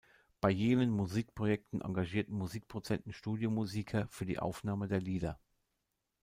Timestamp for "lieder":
4.99-5.39